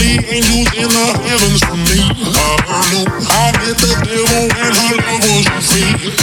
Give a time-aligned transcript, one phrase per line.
[0.00, 2.00] body angels in the heavens for me.
[2.00, 6.16] I knew I met the devil and her love was a fiend.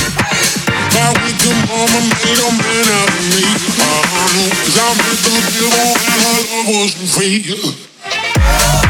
[0.97, 3.45] My wicked mama made a man out of me.
[3.45, 8.86] I knew I met the devil and her love was a fiend.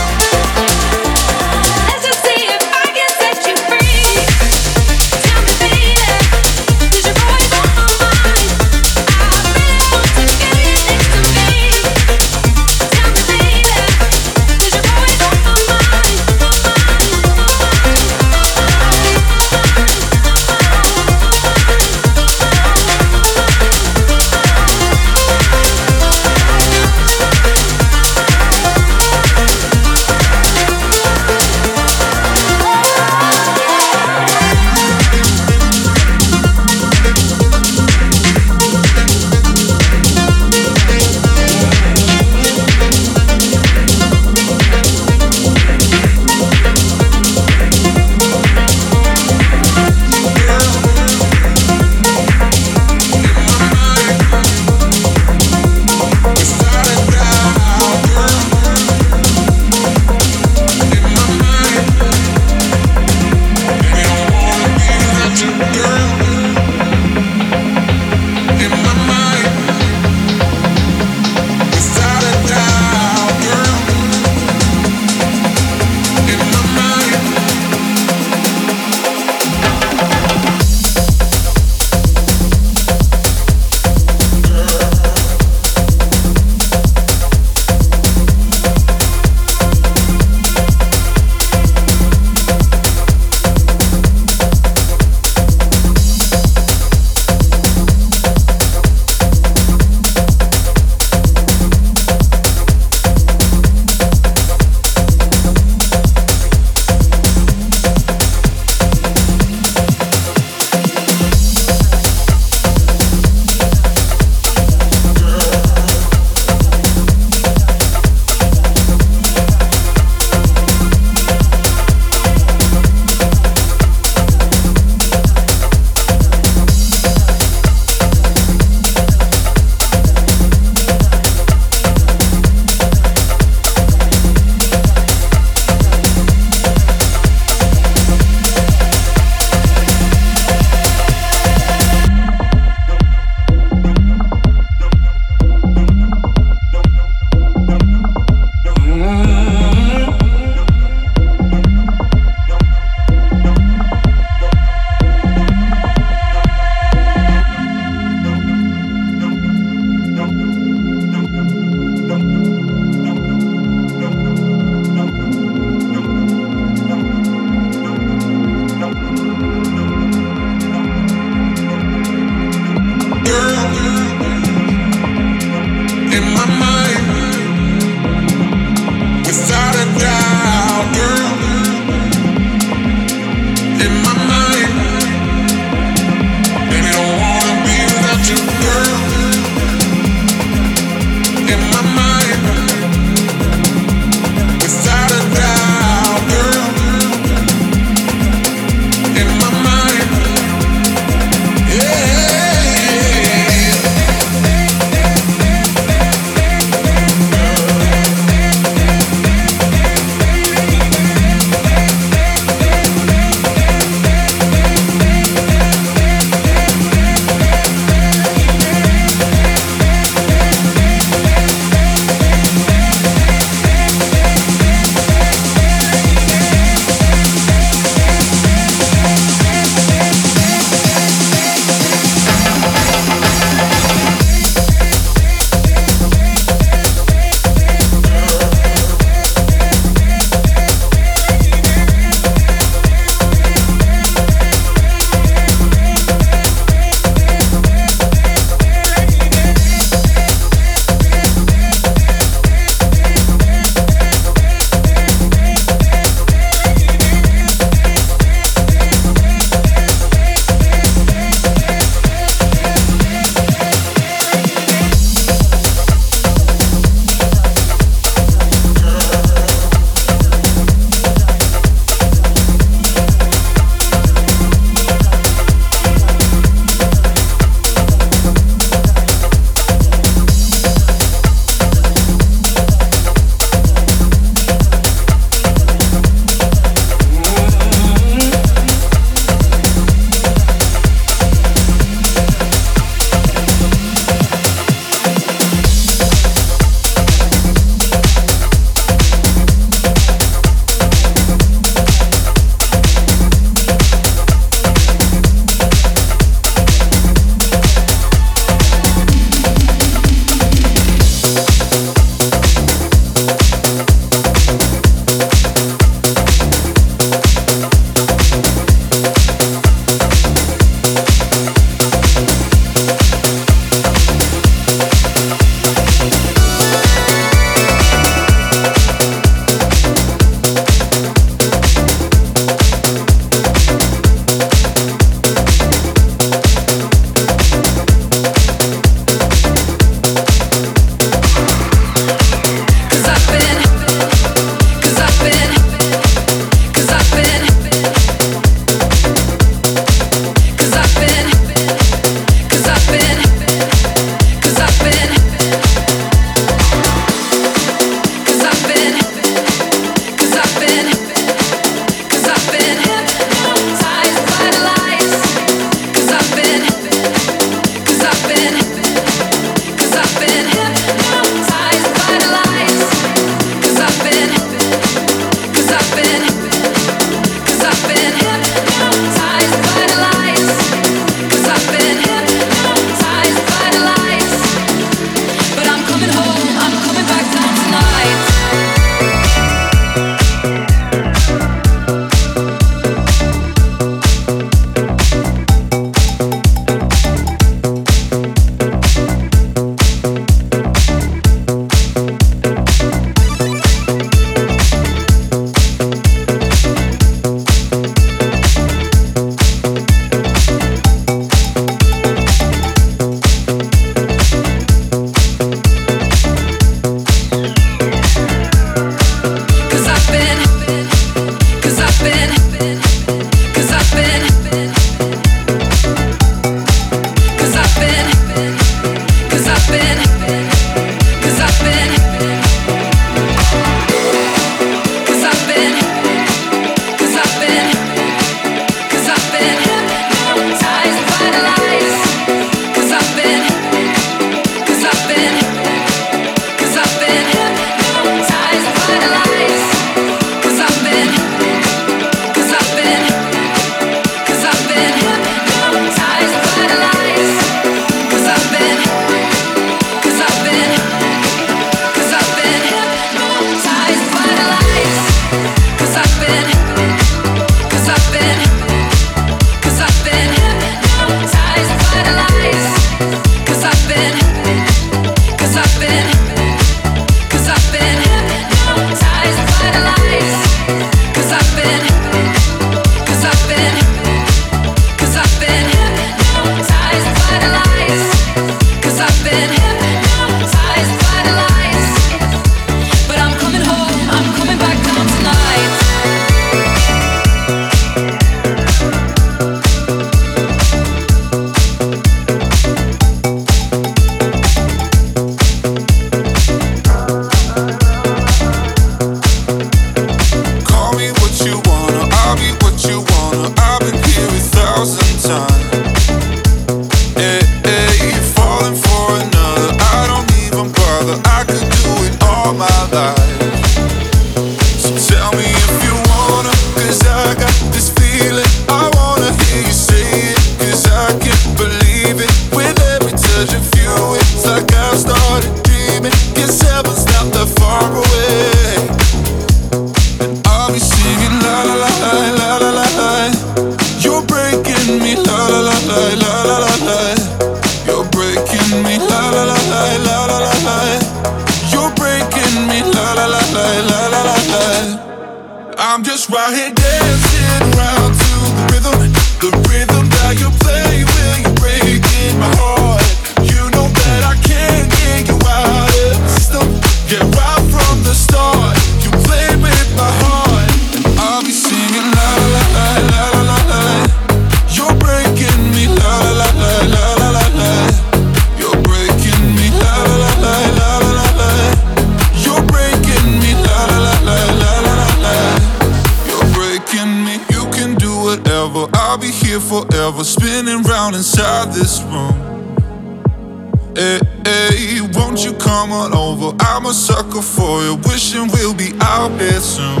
[597.36, 600.00] sucker for you, wishing we'll be out here soon.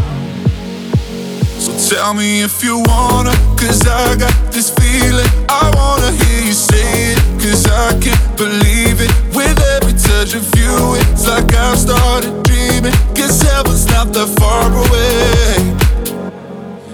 [1.58, 5.26] So tell me if you wanna, cause I got this feeling.
[5.48, 9.10] I wanna hear you say it, cause I can't believe it.
[9.34, 12.94] With every touch of you, it's like I've started dreaming.
[13.14, 15.56] Cause heaven's not that far away.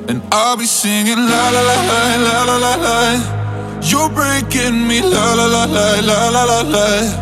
[0.08, 3.80] And I'll be singing la la la la la la la la.
[3.82, 7.21] You're breaking me la la la la la la la la.